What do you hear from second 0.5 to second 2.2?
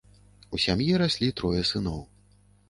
У сям'і раслі трое сыноў.